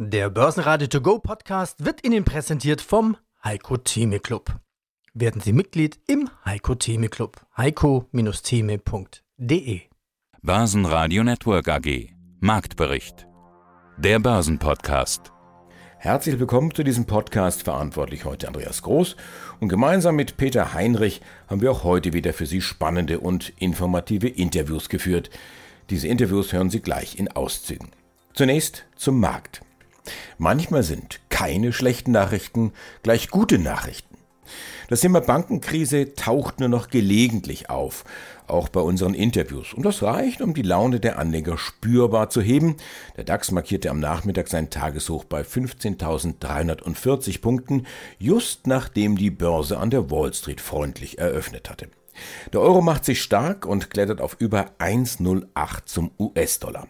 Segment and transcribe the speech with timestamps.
[0.00, 4.60] Der Börsenradio To Go Podcast wird Ihnen präsentiert vom Heiko Theme Club.
[5.12, 7.44] Werden Sie Mitglied im Heiko Theme Club.
[7.56, 9.80] heiko-theme.de
[10.40, 13.26] Börsenradio Network AG Marktbericht
[13.96, 15.32] Der Börsenpodcast
[15.96, 19.16] Herzlich willkommen zu diesem Podcast, verantwortlich heute Andreas Groß.
[19.58, 24.28] Und gemeinsam mit Peter Heinrich haben wir auch heute wieder für Sie spannende und informative
[24.28, 25.28] Interviews geführt.
[25.90, 27.88] Diese Interviews hören Sie gleich in Auszügen.
[28.32, 29.62] Zunächst zum Markt.
[30.38, 32.72] Manchmal sind keine schlechten Nachrichten
[33.02, 34.16] gleich gute Nachrichten.
[34.88, 38.04] Das Thema Bankenkrise taucht nur noch gelegentlich auf,
[38.46, 39.74] auch bei unseren Interviews.
[39.74, 42.76] Und das reicht, um die Laune der Anleger spürbar zu heben.
[43.18, 47.86] Der DAX markierte am Nachmittag sein Tageshoch bei 15.340 Punkten,
[48.18, 51.88] just nachdem die Börse an der Wall Street freundlich eröffnet hatte.
[52.52, 56.88] Der Euro macht sich stark und klettert auf über 1,08 zum US-Dollar.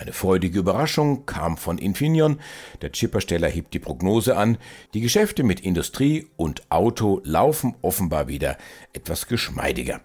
[0.00, 2.38] Eine freudige Überraschung kam von Infineon.
[2.82, 4.56] Der Chippersteller hebt die Prognose an.
[4.94, 8.56] Die Geschäfte mit Industrie und Auto laufen offenbar wieder
[8.92, 10.00] etwas geschmeidiger.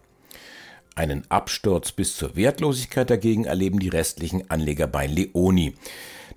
[0.95, 5.75] Einen Absturz bis zur Wertlosigkeit dagegen erleben die restlichen Anleger bei Leoni.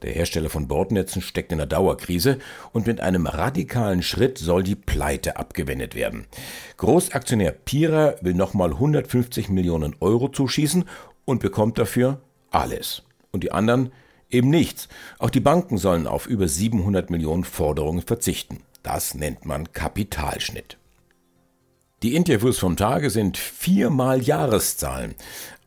[0.03, 2.39] Der Hersteller von Bordnetzen steckt in einer Dauerkrise
[2.73, 6.27] und mit einem radikalen Schritt soll die Pleite abgewendet werden.
[6.77, 10.85] Großaktionär Pira will nochmal 150 Millionen Euro zuschießen
[11.25, 12.20] und bekommt dafür
[12.51, 13.06] alles
[13.37, 13.92] und die anderen
[14.31, 14.89] eben nichts.
[15.19, 18.62] Auch die Banken sollen auf über 700 Millionen Forderungen verzichten.
[18.83, 20.79] Das nennt man Kapitalschnitt.
[22.03, 25.14] Die Interviews vom Tage sind viermal Jahreszahlen.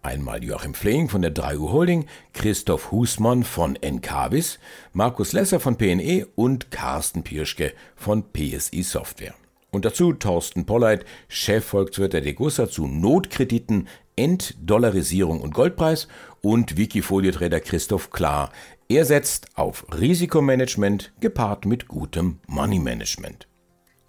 [0.02, 4.60] Einmal Joachim Flehing von der 3U Holding, Christoph Husmann von Encavis,
[4.94, 9.34] Markus Lesser von PNE und Carsten Pirschke von PSI Software.
[9.72, 16.08] Und dazu Thorsten Polleit, Chefvolkswirt der Degussa zu Notkrediten, Enddollarisierung und Goldpreis
[16.42, 18.52] und Wikifolio-Trader Christoph Klar.
[18.90, 23.48] Er setzt auf Risikomanagement gepaart mit gutem Money-Management.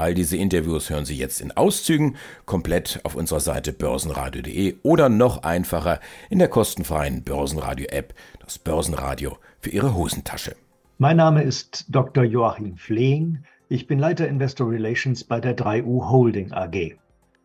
[0.00, 2.16] All diese Interviews hören Sie jetzt in Auszügen,
[2.46, 6.00] komplett auf unserer Seite börsenradio.de oder noch einfacher
[6.30, 10.56] in der kostenfreien Börsenradio-App, das Börsenradio für Ihre Hosentasche.
[10.96, 12.24] Mein Name ist Dr.
[12.24, 13.44] Joachim Flehing.
[13.72, 16.96] Ich bin Leiter Investor Relations bei der 3U Holding AG.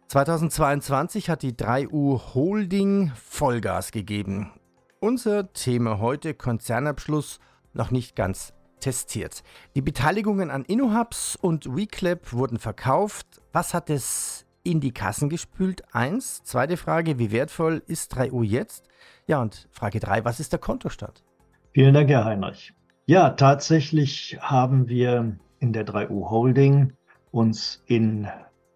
[0.08, 4.52] 2022 hat die 3U Holding Vollgas gegeben.
[5.00, 7.40] Unser Thema heute Konzernabschluss
[7.74, 9.44] noch nicht ganz testiert.
[9.76, 13.28] Die Beteiligungen an InnoHubs und WeClap wurden verkauft.
[13.54, 15.84] Was hat es in die Kassen gespült?
[15.94, 16.42] Eins.
[16.44, 18.88] Zweite Frage, wie wertvoll ist 3U jetzt?
[19.28, 21.24] Ja, und Frage drei, was ist der Kontostand?
[21.72, 22.74] Vielen Dank, Herr Heinrich.
[23.06, 26.94] Ja, tatsächlich haben wir in der 3U Holding
[27.32, 28.28] uns in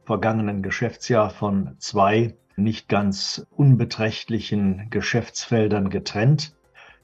[0.06, 6.56] vergangenen Geschäftsjahr von zwei nicht ganz unbeträchtlichen Geschäftsfeldern getrennt.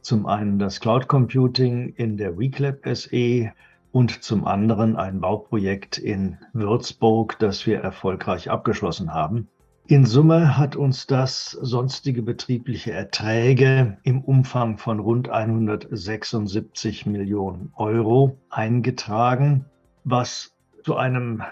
[0.02, 3.52] Zum einen das Cloud Computing in der WeClap SE
[3.92, 9.48] und zum anderen ein Bauprojekt in Würzburg, das wir erfolgreich abgeschlossen haben.
[9.88, 18.36] In Summe hat uns das sonstige betriebliche Erträge im Umfang von rund 176 Millionen Euro
[18.50, 19.66] eingetragen,
[20.04, 21.44] was zu einem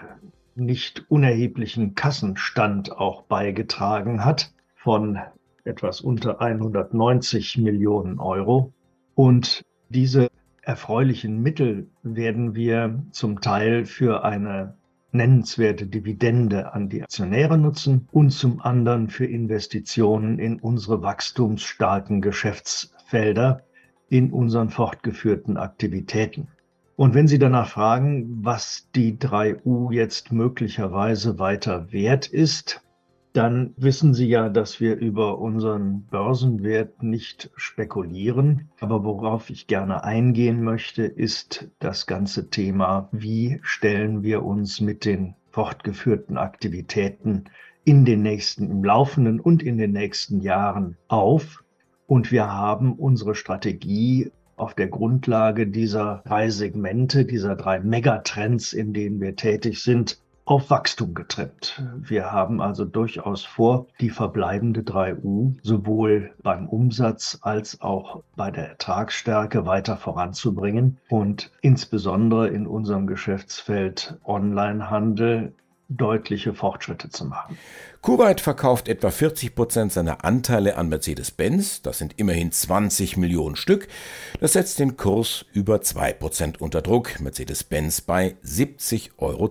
[0.56, 5.20] nicht unerheblichen Kassenstand auch beigetragen hat von
[5.62, 8.72] etwas unter 190 Millionen Euro.
[9.14, 10.28] Und diese
[10.60, 14.74] erfreulichen Mittel werden wir zum Teil für eine
[15.14, 23.62] nennenswerte Dividende an die Aktionäre nutzen und zum anderen für Investitionen in unsere wachstumsstarken Geschäftsfelder
[24.08, 26.48] in unseren fortgeführten Aktivitäten.
[26.96, 32.82] Und wenn Sie danach fragen, was die 3U jetzt möglicherweise weiter wert ist,
[33.34, 38.68] dann wissen Sie ja, dass wir über unseren Börsenwert nicht spekulieren.
[38.78, 45.04] Aber worauf ich gerne eingehen möchte, ist das ganze Thema, wie stellen wir uns mit
[45.04, 47.46] den fortgeführten Aktivitäten
[47.84, 51.64] in den nächsten, im laufenden und in den nächsten Jahren auf.
[52.06, 58.92] Und wir haben unsere Strategie auf der Grundlage dieser drei Segmente, dieser drei Megatrends, in
[58.92, 61.82] denen wir tätig sind, auf Wachstum getrimmt.
[61.96, 68.68] Wir haben also durchaus vor, die verbleibende 3U sowohl beim Umsatz als auch bei der
[68.68, 75.52] Ertragsstärke weiter voranzubringen und insbesondere in unserem Geschäftsfeld Onlinehandel
[75.88, 77.58] deutliche Fortschritte zu machen.
[78.00, 81.82] Kuwait verkauft etwa 40 Prozent seiner Anteile an Mercedes-Benz.
[81.82, 83.88] Das sind immerhin 20 Millionen Stück.
[84.40, 87.20] Das setzt den Kurs über 2 Prozent unter Druck.
[87.20, 89.50] Mercedes-Benz bei 70,20 Euro.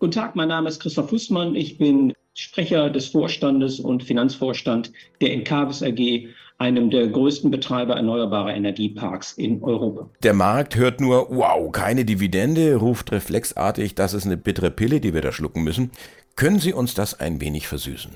[0.00, 1.54] Guten Tag, mein Name ist Christoph Fußmann.
[1.54, 8.54] Ich bin Sprecher des Vorstandes und Finanzvorstand der Encavis AG, einem der größten Betreiber erneuerbarer
[8.54, 10.08] Energieparks in Europa.
[10.22, 15.12] Der Markt hört nur, wow, keine Dividende, ruft reflexartig, das ist eine bittere Pille, die
[15.12, 15.90] wir da schlucken müssen.
[16.34, 18.12] Können Sie uns das ein wenig versüßen?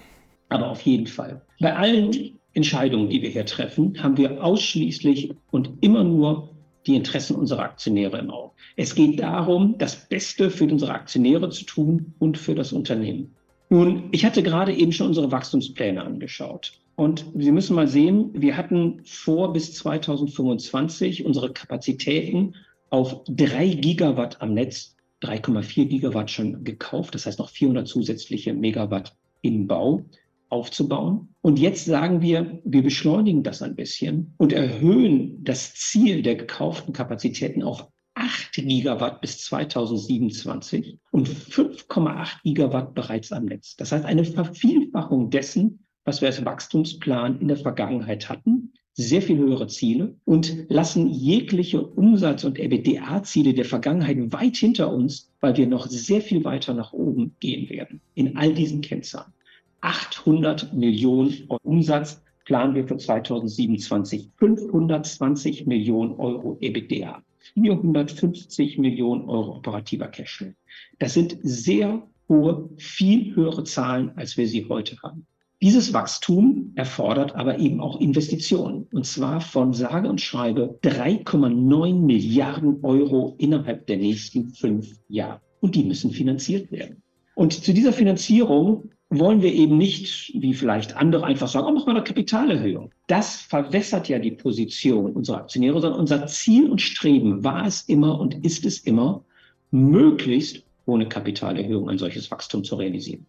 [0.48, 1.42] Aber auf jeden Fall.
[1.60, 6.48] Bei allen Entscheidungen, die wir hier treffen, haben wir ausschließlich und immer nur
[6.86, 8.52] die Interessen unserer Aktionäre im Auge.
[8.76, 13.34] Es geht darum, das Beste für unsere Aktionäre zu tun und für das Unternehmen.
[13.70, 16.72] Nun, ich hatte gerade eben schon unsere Wachstumspläne angeschaut.
[16.96, 22.54] Und Sie müssen mal sehen, wir hatten vor bis 2025 unsere Kapazitäten
[22.90, 29.16] auf drei Gigawatt am Netz, 3,4 Gigawatt schon gekauft, das heißt noch 400 zusätzliche Megawatt
[29.42, 30.04] im Bau
[30.54, 31.34] aufzubauen.
[31.42, 36.94] Und jetzt sagen wir, wir beschleunigen das ein bisschen und erhöhen das Ziel der gekauften
[36.94, 43.74] Kapazitäten auf 8 Gigawatt bis 2027 und 5,8 Gigawatt bereits am Netz.
[43.76, 49.38] Das heißt eine Vervielfachung dessen, was wir als Wachstumsplan in der Vergangenheit hatten, sehr viel
[49.38, 55.66] höhere Ziele und lassen jegliche Umsatz- und EBITDA-Ziele der Vergangenheit weit hinter uns, weil wir
[55.66, 59.32] noch sehr viel weiter nach oben gehen werden in all diesen Kennzahlen.
[59.84, 67.22] 800 Millionen Euro Umsatz planen wir für 2027, 520 Millionen Euro EBITDA,
[67.52, 70.52] 450 Millionen Euro operativer Cashflow.
[70.98, 75.26] Das sind sehr hohe, viel höhere Zahlen, als wir sie heute haben.
[75.60, 82.82] Dieses Wachstum erfordert aber eben auch Investitionen, und zwar von sage und schreibe 3,9 Milliarden
[82.82, 85.42] Euro innerhalb der nächsten fünf Jahre.
[85.60, 87.02] Und die müssen finanziert werden.
[87.34, 91.86] Und zu dieser Finanzierung wollen wir eben nicht, wie vielleicht andere, einfach sagen, oh, mach
[91.86, 92.92] mal eine Kapitalerhöhung.
[93.06, 98.20] Das verwässert ja die Position unserer Aktionäre, sondern unser Ziel und Streben war es immer
[98.20, 99.24] und ist es immer,
[99.70, 103.26] möglichst ohne Kapitalerhöhung ein solches Wachstum zu realisieren.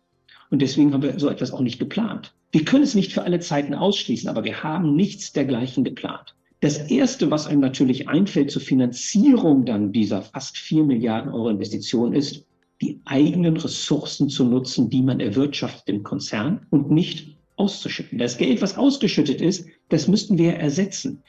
[0.51, 2.33] Und deswegen haben wir so etwas auch nicht geplant.
[2.51, 6.35] Wir können es nicht für alle Zeiten ausschließen, aber wir haben nichts dergleichen geplant.
[6.61, 12.13] Das Erste, was einem natürlich einfällt zur Finanzierung dann dieser fast vier Milliarden Euro Investition
[12.13, 12.45] ist,
[12.81, 18.18] die eigenen Ressourcen zu nutzen, die man erwirtschaftet im Konzern und nicht auszuschütten.
[18.18, 21.24] Das Geld, was ausgeschüttet ist, das müssten wir ersetzen.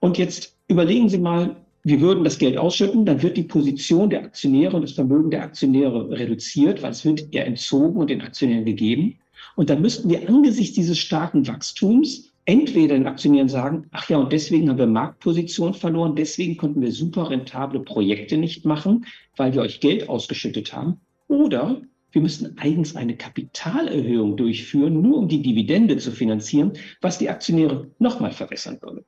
[0.00, 4.24] Und jetzt überlegen Sie mal, wir würden das Geld ausschütten, dann wird die Position der
[4.24, 8.64] Aktionäre und das Vermögen der Aktionäre reduziert, weil es wird ja entzogen und den Aktionären
[8.64, 9.16] gegeben.
[9.54, 14.32] Und dann müssten wir angesichts dieses starken Wachstums entweder den Aktionären sagen, ach ja, und
[14.32, 19.04] deswegen haben wir Marktposition verloren, deswegen konnten wir super rentable Projekte nicht machen,
[19.36, 21.00] weil wir euch Geld ausgeschüttet haben.
[21.28, 21.82] Oder
[22.12, 26.72] wir müssten eigens eine Kapitalerhöhung durchführen, nur um die Dividende zu finanzieren,
[27.02, 29.04] was die Aktionäre nochmal verbessern würde.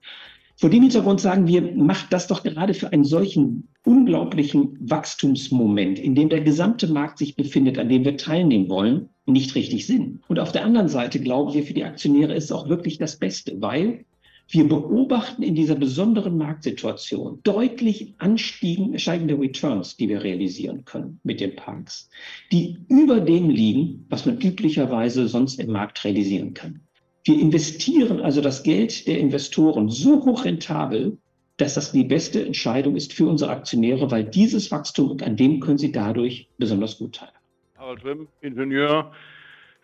[0.61, 6.17] Vor dem Hintergrund sagen wir, macht das doch gerade für einen solchen unglaublichen Wachstumsmoment, in
[6.17, 10.19] dem der gesamte Markt sich befindet, an dem wir teilnehmen wollen, nicht richtig Sinn.
[10.27, 13.21] Und auf der anderen Seite glauben wir, für die Aktionäre ist es auch wirklich das
[13.21, 14.05] Beste, weil
[14.49, 21.55] wir beobachten in dieser besonderen Marktsituation deutlich ansteigende Returns, die wir realisieren können mit den
[21.55, 22.11] Parks,
[22.51, 26.81] die über dem liegen, was man üblicherweise sonst im Markt realisieren kann.
[27.25, 31.19] Wir investieren also das Geld der Investoren so hoch rentabel,
[31.59, 35.79] dass das die beste Entscheidung ist für unsere Aktionäre, weil dieses Wachstum, an dem können
[35.79, 37.39] sie dadurch besonders gut teilhaben.
[37.77, 39.13] Harald Schwimm, Ingenieur,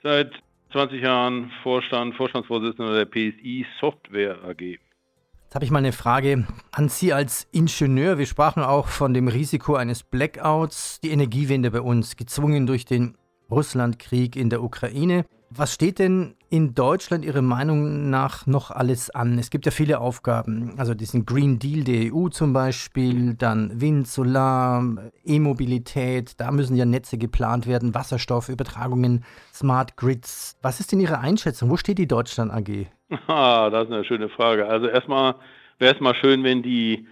[0.03, 0.31] seit
[0.73, 4.61] 20 Jahren Vorstand, Vorstandsvorsitzender der PSI Software AG.
[4.61, 8.19] Jetzt habe ich mal eine Frage an Sie als Ingenieur.
[8.19, 13.17] Wir sprachen auch von dem Risiko eines Blackouts, die Energiewende bei uns, gezwungen durch den
[13.51, 15.25] Russlandkrieg in der Ukraine.
[15.57, 19.39] Was steht denn in Deutschland Ihrer Meinung nach noch alles an?
[19.39, 24.09] Es gibt ja viele Aufgaben, also diesen Green Deal der EU zum Beispiel, dann Wind,
[24.09, 24.83] Solar,
[25.25, 30.59] E-Mobilität, da müssen ja Netze geplant werden, Wasserstoffübertragungen, Smart Grids.
[30.61, 31.71] Was ist denn Ihre Einschätzung?
[31.71, 32.87] Wo steht die Deutschland AG?
[33.29, 34.67] Ah, das ist eine schöne Frage.
[34.67, 35.37] Also erstmal
[35.79, 37.07] wäre es mal schön, wenn die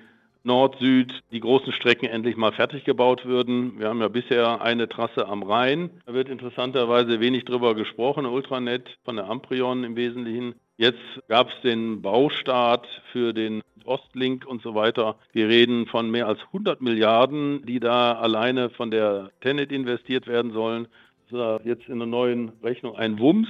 [0.45, 3.79] Nord-Süd die großen Strecken endlich mal fertig gebaut würden.
[3.79, 5.91] Wir haben ja bisher eine Trasse am Rhein.
[6.07, 10.55] Da wird interessanterweise wenig drüber gesprochen, Ultranet von der Amprion im Wesentlichen.
[10.77, 15.17] Jetzt gab es den Baustart für den Ostlink und so weiter.
[15.33, 20.53] Wir reden von mehr als 100 Milliarden, die da alleine von der Tenet investiert werden
[20.53, 20.89] sollen.
[21.31, 23.49] Das ist jetzt in der neuen Rechnung ein Wumms,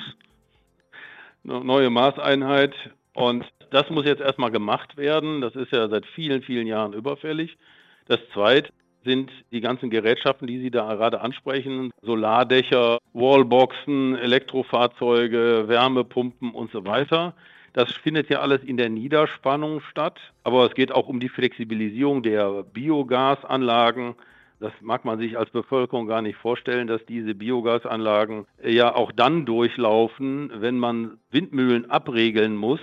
[1.44, 2.74] eine neue Maßeinheit.
[3.14, 5.40] Und das muss jetzt erstmal gemacht werden.
[5.40, 7.56] Das ist ja seit vielen, vielen Jahren überfällig.
[8.06, 8.70] Das Zweite
[9.04, 11.90] sind die ganzen Gerätschaften, die Sie da gerade ansprechen.
[12.02, 17.34] Solardächer, Wallboxen, Elektrofahrzeuge, Wärmepumpen und so weiter.
[17.72, 20.20] Das findet ja alles in der Niederspannung statt.
[20.44, 24.14] Aber es geht auch um die Flexibilisierung der Biogasanlagen.
[24.60, 29.44] Das mag man sich als Bevölkerung gar nicht vorstellen, dass diese Biogasanlagen ja auch dann
[29.46, 32.80] durchlaufen, wenn man Windmühlen abregeln muss,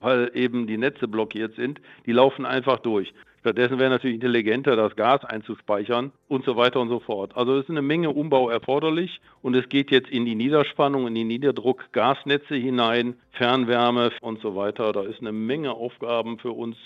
[0.00, 1.80] weil eben die Netze blockiert sind.
[2.06, 3.12] Die laufen einfach durch.
[3.40, 7.34] Stattdessen wäre natürlich intelligenter, das Gas einzuspeichern und so weiter und so fort.
[7.36, 11.14] Also es ist eine Menge Umbau erforderlich und es geht jetzt in die Niederspannung, in
[11.14, 14.92] die Niederdruck-Gasnetze hinein, Fernwärme und so weiter.
[14.92, 16.76] Da ist eine Menge Aufgaben für uns.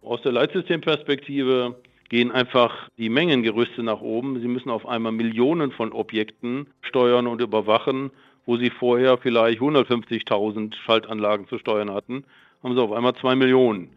[0.00, 1.74] Aus der Leitsystemperspektive
[2.08, 4.40] gehen einfach die Mengengerüste nach oben.
[4.40, 8.12] Sie müssen auf einmal Millionen von Objekten steuern und überwachen,
[8.44, 12.22] wo Sie vorher vielleicht 150.000 Schaltanlagen zu steuern hatten,
[12.66, 13.90] haben Sie auf einmal zwei Millionen.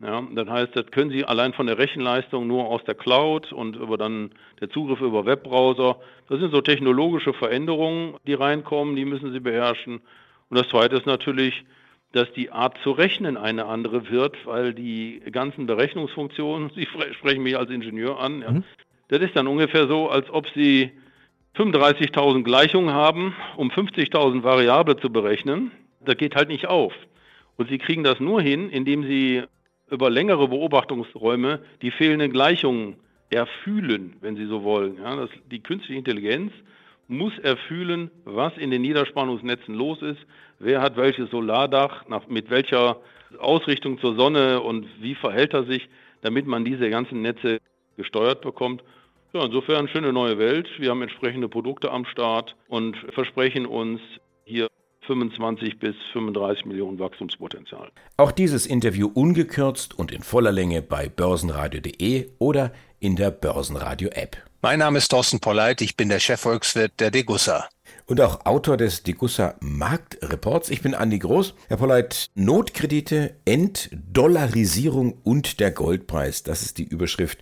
[0.00, 3.76] Ja, das heißt, das können Sie allein von der Rechenleistung nur aus der Cloud und
[3.76, 5.98] über dann der Zugriff über Webbrowser.
[6.28, 10.00] Das sind so technologische Veränderungen, die reinkommen, die müssen Sie beherrschen.
[10.50, 11.64] Und das Zweite ist natürlich,
[12.10, 17.56] dass die Art zu rechnen eine andere wird, weil die ganzen Berechnungsfunktionen, Sie sprechen mich
[17.56, 18.64] als Ingenieur an, ja, mhm.
[19.08, 20.90] das ist dann ungefähr so, als ob Sie
[21.56, 25.70] 35.000 Gleichungen haben, um 50.000 Variable zu berechnen.
[26.00, 26.92] Das geht halt nicht auf.
[27.58, 29.42] Und Sie kriegen das nur hin, indem Sie
[29.90, 32.96] über längere Beobachtungsräume die fehlenden Gleichungen
[33.30, 34.96] erfühlen, wenn Sie so wollen.
[34.96, 36.52] Ja, das, die künstliche Intelligenz
[37.08, 40.20] muss erfühlen, was in den Niederspannungsnetzen los ist,
[40.58, 43.00] wer hat welches Solardach, nach, mit welcher
[43.38, 45.88] Ausrichtung zur Sonne und wie verhält er sich,
[46.22, 47.58] damit man diese ganzen Netze
[47.96, 48.84] gesteuert bekommt.
[49.32, 50.68] Ja, insofern schöne neue Welt.
[50.78, 54.00] Wir haben entsprechende Produkte am Start und versprechen uns
[54.44, 54.68] hier
[55.08, 57.90] 25 bis 35 Millionen Wachstumspotenzial.
[58.16, 64.36] Auch dieses Interview ungekürzt und in voller Länge bei börsenradio.de oder in der Börsenradio-App.
[64.60, 67.68] Mein Name ist Thorsten Polleit, ich bin der Chefvolkswirt der Degussa.
[68.08, 70.70] Und auch Autor des Degussa Marktreports.
[70.70, 71.52] Ich bin Andi Groß.
[71.68, 76.42] Herr Polleit, Notkredite, Entdollarisierung und der Goldpreis.
[76.42, 77.40] Das ist die Überschrift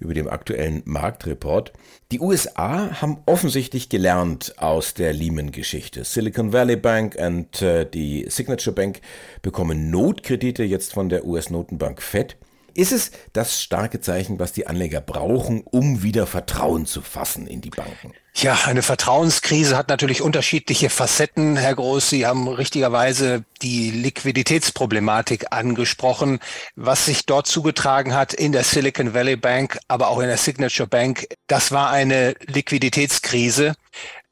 [0.00, 1.74] über dem aktuellen Marktreport.
[2.12, 6.04] Die USA haben offensichtlich gelernt aus der Lehman-Geschichte.
[6.04, 9.02] Silicon Valley Bank und äh, die Signature Bank
[9.42, 12.38] bekommen Notkredite jetzt von der US-Notenbank Fed.
[12.76, 17.62] Ist es das starke Zeichen, was die Anleger brauchen, um wieder Vertrauen zu fassen in
[17.62, 18.12] die Banken?
[18.34, 22.10] Ja, eine Vertrauenskrise hat natürlich unterschiedliche Facetten, Herr Groß.
[22.10, 26.40] Sie haben richtigerweise die Liquiditätsproblematik angesprochen,
[26.74, 30.86] was sich dort zugetragen hat in der Silicon Valley Bank, aber auch in der Signature
[30.86, 31.28] Bank.
[31.46, 33.74] Das war eine Liquiditätskrise.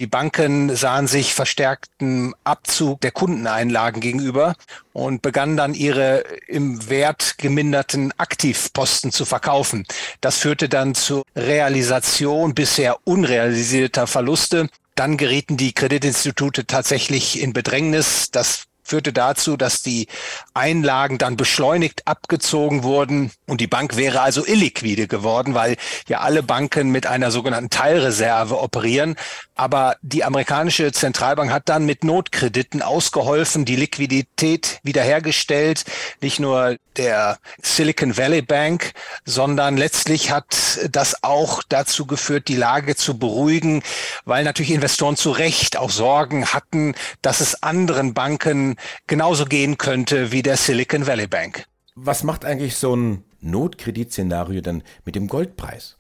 [0.01, 4.57] Die Banken sahen sich verstärkten Abzug der Kundeneinlagen gegenüber
[4.93, 9.87] und begannen dann ihre im Wert geminderten Aktivposten zu verkaufen.
[10.21, 14.69] Das führte dann zur Realisation bisher unrealisierter Verluste.
[14.97, 18.33] Dann gerieten die Kreditinstitute tatsächlich in Bedrängnis.
[18.33, 20.07] Das führte dazu, dass die
[20.53, 26.43] Einlagen dann beschleunigt abgezogen wurden und die Bank wäre also illiquide geworden, weil ja alle
[26.43, 29.17] Banken mit einer sogenannten Teilreserve operieren.
[29.54, 35.84] Aber die amerikanische Zentralbank hat dann mit Notkrediten ausgeholfen, die Liquidität wiederhergestellt,
[36.20, 38.92] nicht nur der Silicon Valley Bank,
[39.25, 43.82] sondern letztlich hat das auch dazu geführt, die Lage zu beruhigen,
[44.25, 50.32] weil natürlich Investoren zu Recht auch Sorgen hatten, dass es anderen Banken genauso gehen könnte
[50.32, 51.66] wie der Silicon Valley Bank.
[51.94, 55.96] Was macht eigentlich so ein Notkreditszenario dann mit dem Goldpreis?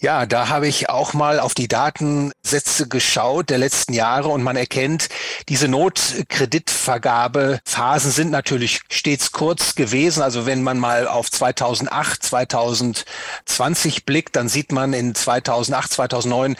[0.00, 4.54] Ja, da habe ich auch mal auf die Datensätze geschaut der letzten Jahre und man
[4.54, 5.08] erkennt,
[5.48, 10.22] diese Notkreditvergabephasen sind natürlich stets kurz gewesen.
[10.22, 16.54] Also wenn man mal auf 2008, 2020 blickt, dann sieht man in 2008, 2009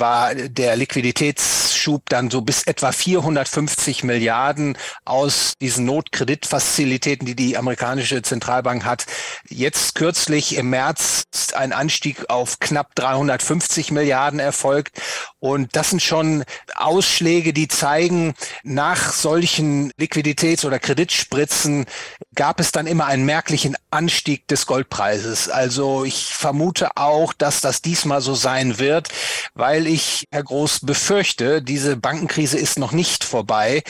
[0.00, 8.22] war der Liquiditätsschub dann so bis etwa 450 Milliarden aus diesen Notkreditfazilitäten, die die amerikanische
[8.22, 9.06] Zentralbank hat.
[9.48, 15.00] Jetzt kürzlich im März ist ein Anstieg auf knapp 350 Milliarden erfolgt.
[15.46, 18.34] Und das sind schon Ausschläge, die zeigen,
[18.64, 21.86] nach solchen Liquiditäts- oder Kreditspritzen
[22.34, 25.48] gab es dann immer einen merklichen Anstieg des Goldpreises.
[25.48, 29.08] Also ich vermute auch, dass das diesmal so sein wird,
[29.54, 33.84] weil ich, Herr Groß, befürchte, diese Bankenkrise ist noch nicht vorbei.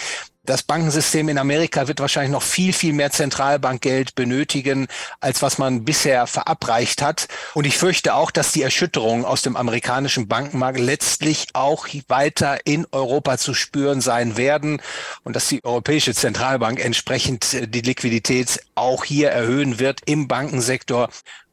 [0.47, 4.87] Das Bankensystem in Amerika wird wahrscheinlich noch viel, viel mehr Zentralbankgeld benötigen,
[5.19, 7.27] als was man bisher verabreicht hat.
[7.55, 12.87] Und ich fürchte auch, dass die Erschütterungen aus dem amerikanischen Bankenmarkt letztlich auch weiter in
[12.93, 14.81] Europa zu spüren sein werden
[15.25, 21.09] und dass die Europäische Zentralbank entsprechend die Liquidität auch hier erhöhen wird im Bankensektor.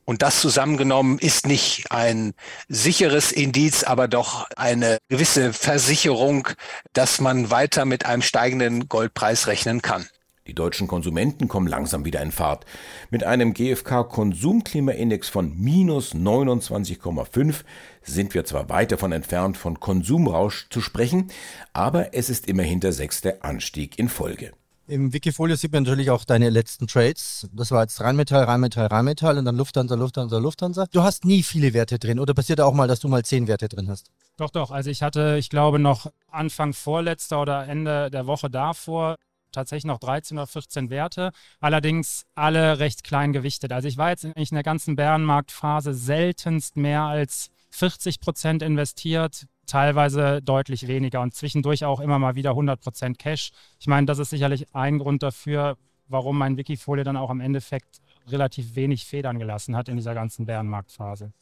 [0.05, 2.33] Und das zusammengenommen ist nicht ein
[2.67, 6.49] sicheres Indiz, aber doch eine gewisse Versicherung,
[6.91, 10.05] dass man weiter mit einem steigenden Goldpreis rechnen kann.
[10.45, 12.65] Die deutschen Konsumenten kommen langsam wieder in Fahrt.
[13.09, 17.63] Mit einem GfK-Konsumklimaindex von minus 29,5
[18.01, 21.31] sind wir zwar weit davon entfernt, von Konsumrausch zu sprechen,
[21.71, 24.51] aber es ist immerhin der sechste Anstieg in Folge.
[24.85, 27.47] Im Wikifolio sieht man natürlich auch deine letzten Trades.
[27.53, 30.87] Das war jetzt Rheinmetall, Rheinmetall, Rheinmetall und dann Lufthansa, Lufthansa, Lufthansa.
[30.91, 33.69] Du hast nie viele Werte drin oder passiert auch mal, dass du mal zehn Werte
[33.69, 34.11] drin hast?
[34.35, 34.71] Doch, doch.
[34.71, 39.15] Also ich hatte, ich glaube, noch Anfang vorletzter oder Ende der Woche davor
[39.53, 43.71] tatsächlich noch 13 oder 14 Werte, allerdings alle recht klein gewichtet.
[43.71, 50.41] Also ich war jetzt in der ganzen Bärenmarktphase seltenst mehr als 40 Prozent investiert, teilweise
[50.41, 53.51] deutlich weniger und zwischendurch auch immer mal wieder 100 Prozent Cash.
[53.79, 55.77] Ich meine, das ist sicherlich ein Grund dafür,
[56.07, 60.45] warum mein Wikifolio dann auch im Endeffekt relativ wenig Federn gelassen hat in dieser ganzen
[60.45, 61.33] Bärenmarktphase.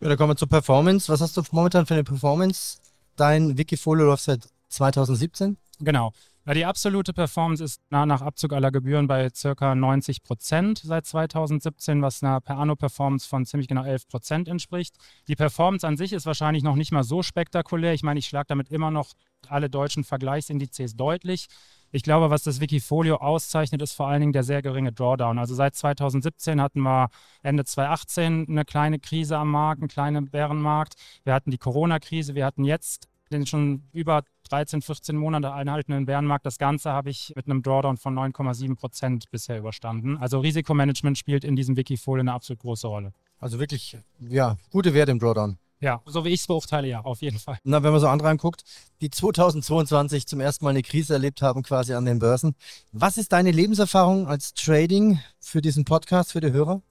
[0.00, 1.12] Ja, da kommen wir zur Performance.
[1.12, 2.78] Was hast du momentan für eine Performance?
[3.16, 5.56] Dein Wikifolio läuft seit 2017?
[5.80, 6.12] Genau.
[6.48, 9.74] Ja, die absolute Performance ist nach Abzug aller Gebühren bei ca.
[9.74, 14.96] 90 Prozent seit 2017, was einer per Anno Performance von ziemlich genau 11 Prozent entspricht.
[15.28, 17.92] Die Performance an sich ist wahrscheinlich noch nicht mal so spektakulär.
[17.92, 19.12] Ich meine, ich schlage damit immer noch
[19.46, 21.48] alle deutschen Vergleichsindizes deutlich.
[21.92, 25.38] Ich glaube, was das Wikifolio auszeichnet, ist vor allen Dingen der sehr geringe Drawdown.
[25.38, 27.10] Also seit 2017 hatten wir
[27.42, 30.94] Ende 2018 eine kleine Krise am Markt, einen kleinen Bärenmarkt.
[31.24, 36.46] Wir hatten die Corona-Krise, wir hatten jetzt den schon über 13, 14 Monate einhaltenden Bärenmarkt.
[36.46, 40.16] Das Ganze habe ich mit einem Drawdown von 9,7 Prozent bisher überstanden.
[40.18, 43.12] Also Risikomanagement spielt in diesem Wikifolio eine absolut große Rolle.
[43.38, 45.58] Also wirklich, ja, gute Werte im Drawdown.
[45.80, 47.58] Ja, so wie ich es beurteile, ja, auf jeden Fall.
[47.62, 48.64] Na, wenn man so andere anguckt,
[49.00, 52.56] die 2022 zum ersten Mal eine Krise erlebt haben, quasi an den Börsen.
[52.90, 56.82] Was ist deine Lebenserfahrung als Trading für diesen Podcast, für die Hörer?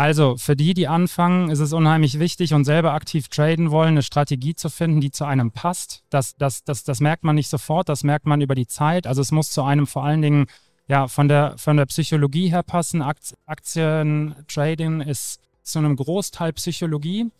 [0.00, 4.02] Also für die, die anfangen, ist es unheimlich wichtig und selber aktiv traden wollen, eine
[4.02, 6.04] Strategie zu finden, die zu einem passt.
[6.08, 9.06] Das, das, das, das merkt man nicht sofort, das merkt man über die Zeit.
[9.06, 10.46] Also es muss zu einem vor allen Dingen
[10.88, 13.02] ja, von, der, von der Psychologie her passen.
[13.44, 17.30] Aktien, Trading ist zu einem Großteil Psychologie.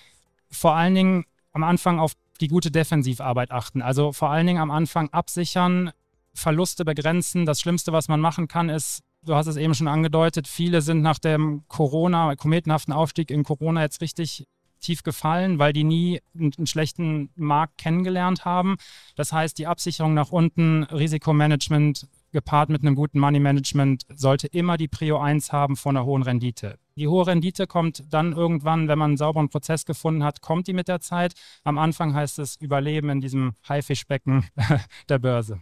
[0.50, 1.24] Vor allen Dingen
[1.54, 2.12] am Anfang auf
[2.42, 3.80] die gute Defensivarbeit achten.
[3.80, 5.92] Also vor allen Dingen am Anfang absichern,
[6.34, 7.46] Verluste begrenzen.
[7.46, 11.02] Das Schlimmste, was man machen kann, ist du hast es eben schon angedeutet, viele sind
[11.02, 14.46] nach dem Corona, kometenhaften Aufstieg in Corona jetzt richtig
[14.80, 18.76] tief gefallen, weil die nie einen schlechten Markt kennengelernt haben.
[19.14, 24.76] Das heißt, die Absicherung nach unten, Risikomanagement gepaart mit einem guten Money Management sollte immer
[24.76, 26.78] die Prio 1 haben von einer hohen Rendite.
[26.96, 30.72] Die hohe Rendite kommt dann irgendwann, wenn man einen sauberen Prozess gefunden hat, kommt die
[30.72, 31.34] mit der Zeit.
[31.64, 34.48] Am Anfang heißt es Überleben in diesem Haifischbecken
[35.08, 35.60] der Börse.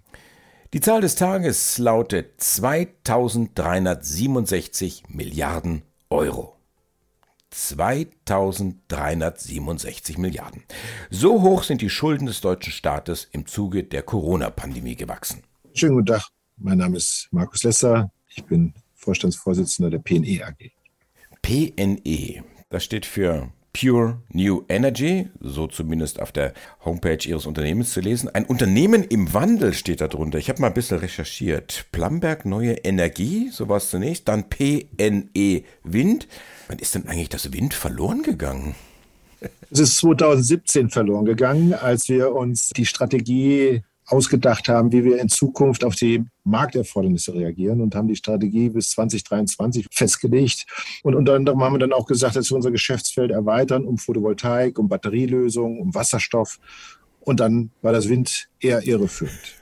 [0.74, 6.56] Die Zahl des Tages lautet 2367 Milliarden Euro.
[7.48, 10.64] 2367 Milliarden.
[11.08, 15.42] So hoch sind die Schulden des deutschen Staates im Zuge der Corona-Pandemie gewachsen.
[15.72, 16.28] Schönen guten Tag,
[16.58, 18.12] mein Name ist Markus Lesser.
[18.28, 20.70] Ich bin Vorstandsvorsitzender der PNE AG.
[21.40, 26.52] PNE, das steht für Pure New Energy, so zumindest auf der
[26.84, 28.28] Homepage Ihres Unternehmens zu lesen.
[28.28, 30.38] Ein Unternehmen im Wandel steht darunter.
[30.38, 31.86] Ich habe mal ein bisschen recherchiert.
[31.92, 36.28] Plamberg Neue Energie, so war es zunächst, dann PNE Wind.
[36.68, 38.74] Wann ist denn eigentlich das Wind verloren gegangen?
[39.70, 45.28] Es ist 2017 verloren gegangen, als wir uns die Strategie ausgedacht haben, wie wir in
[45.28, 50.66] Zukunft auf die Markterfordernisse reagieren und haben die Strategie bis 2023 festgelegt.
[51.02, 54.78] Und unter anderem haben wir dann auch gesagt, dass wir unser Geschäftsfeld erweitern um Photovoltaik,
[54.78, 56.58] um Batterielösungen, um Wasserstoff.
[57.20, 59.57] Und dann war das Wind eher irreführend.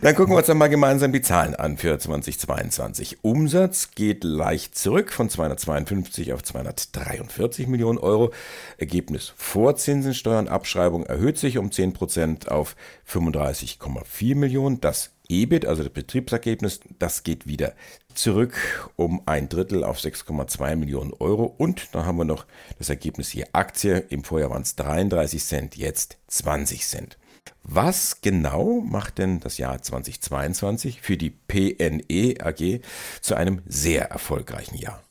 [0.00, 3.18] Dann gucken wir uns dann mal gemeinsam die Zahlen an für 2022.
[3.22, 8.32] Umsatz geht leicht zurück von 252 auf 243 Millionen Euro.
[8.78, 12.74] Ergebnis vor Zinsensteuern Abschreibung erhöht sich um 10 Prozent auf
[13.08, 14.80] 35,4 Millionen.
[14.80, 17.72] Das EBIT, also das Betriebsergebnis, das geht wieder
[18.14, 21.44] zurück um ein Drittel auf 6,2 Millionen Euro.
[21.44, 22.44] Und dann haben wir noch
[22.78, 24.04] das Ergebnis hier Aktie.
[24.10, 27.18] Im Vorjahr waren es 33 Cent, jetzt 20 Cent.
[27.62, 32.80] Was genau macht denn das Jahr 2022 für die PNE AG
[33.20, 35.02] zu einem sehr erfolgreichen Jahr?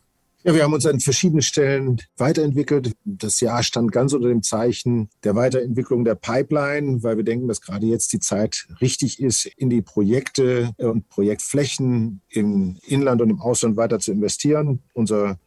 [0.43, 2.93] Ja, wir haben uns an verschiedenen Stellen weiterentwickelt.
[3.05, 7.61] Das Jahr stand ganz unter dem Zeichen der Weiterentwicklung der Pipeline, weil wir denken, dass
[7.61, 13.39] gerade jetzt die Zeit richtig ist, in die Projekte und Projektflächen im Inland und im
[13.39, 14.81] Ausland weiter zu investieren.
[14.93, 15.37] Unser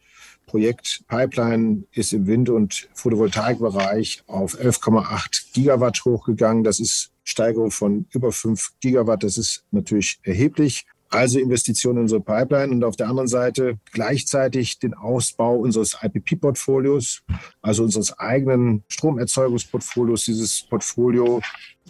[0.55, 6.63] Projekt Pipeline ist im Wind- und Photovoltaikbereich auf 11,8 Gigawatt hochgegangen.
[6.63, 9.23] Das ist Steigerung von über 5 Gigawatt.
[9.25, 10.85] Das ist natürlich erheblich.
[11.09, 17.21] Also Investitionen in unsere Pipeline und auf der anderen Seite gleichzeitig den Ausbau unseres IPP-Portfolios,
[17.61, 20.25] also unseres eigenen Stromerzeugungsportfolios.
[20.25, 21.41] Dieses Portfolio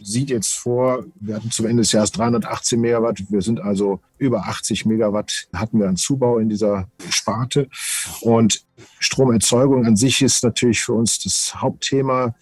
[0.01, 3.23] sieht jetzt vor, wir hatten zum Ende des Jahres 318 Megawatt.
[3.29, 7.69] Wir sind also über 80 Megawatt hatten wir an Zubau in dieser Sparte.
[8.21, 8.65] Und
[8.99, 12.35] Stromerzeugung an sich ist natürlich für uns das Hauptthema.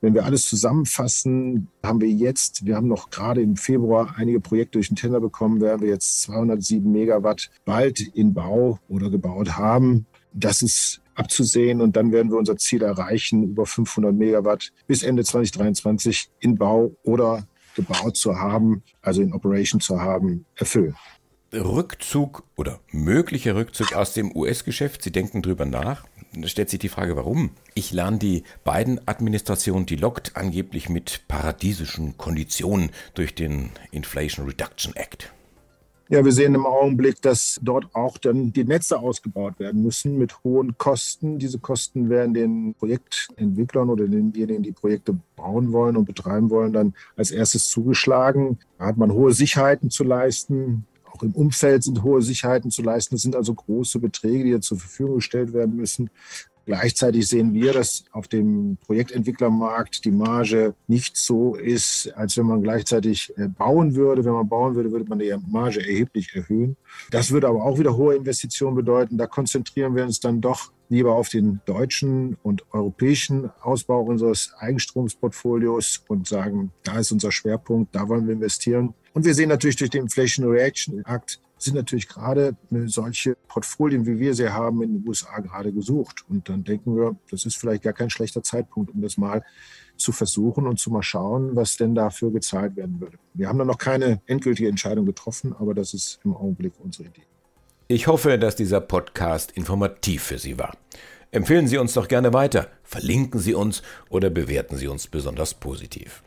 [0.00, 4.72] Wenn wir alles zusammenfassen, haben wir jetzt, wir haben noch gerade im Februar einige Projekte
[4.72, 10.06] durch den Tender bekommen, werden wir jetzt 207 Megawatt bald in Bau oder gebaut haben.
[10.32, 15.24] Das ist abzusehen und dann werden wir unser Ziel erreichen, über 500 Megawatt bis Ende
[15.24, 20.94] 2023 in Bau oder gebaut zu haben, also in Operation zu haben, erfüllen.
[21.52, 25.02] Rückzug oder möglicher Rückzug aus dem US-Geschäft.
[25.02, 26.04] Sie denken drüber nach.
[26.34, 27.50] Da stellt sich die Frage, warum?
[27.74, 34.94] Ich lerne die beiden Administrationen, die lockt angeblich mit paradiesischen Konditionen durch den Inflation Reduction
[34.94, 35.32] Act.
[36.10, 40.42] Ja, wir sehen im Augenblick, dass dort auch dann die Netze ausgebaut werden müssen mit
[40.42, 41.38] hohen Kosten.
[41.38, 46.94] Diese Kosten werden den Projektentwicklern oder denjenigen, die Projekte bauen wollen und betreiben wollen, dann
[47.14, 48.58] als erstes zugeschlagen.
[48.78, 50.86] Da hat man hohe Sicherheiten zu leisten.
[51.18, 53.16] Auch im Umfeld sind hohe Sicherheiten zu leisten.
[53.16, 56.10] Das sind also große Beträge, die zur Verfügung gestellt werden müssen.
[56.64, 62.62] Gleichzeitig sehen wir, dass auf dem Projektentwicklermarkt die Marge nicht so ist, als wenn man
[62.62, 64.24] gleichzeitig äh, bauen würde.
[64.24, 66.76] Wenn man bauen würde, würde man die Marge erheblich erhöhen.
[67.10, 69.16] Das würde aber auch wieder hohe Investitionen bedeuten.
[69.16, 76.04] Da konzentrieren wir uns dann doch lieber auf den deutschen und europäischen Ausbau unseres Eigenstromsportfolios
[76.08, 78.94] und sagen, da ist unser Schwerpunkt, da wollen wir investieren.
[79.18, 84.20] Und wir sehen natürlich durch den Inflation Reaction Act sind natürlich gerade solche Portfolien, wie
[84.20, 86.24] wir sie haben, in den USA gerade gesucht.
[86.28, 89.42] Und dann denken wir, das ist vielleicht gar kein schlechter Zeitpunkt, um das mal
[89.96, 93.18] zu versuchen und zu mal schauen, was denn dafür gezahlt werden würde.
[93.34, 97.26] Wir haben da noch keine endgültige Entscheidung getroffen, aber das ist im Augenblick unsere Idee.
[97.88, 100.76] Ich hoffe, dass dieser Podcast informativ für Sie war.
[101.30, 106.22] Empfehlen Sie uns doch gerne weiter, verlinken Sie uns oder bewerten Sie uns besonders positiv.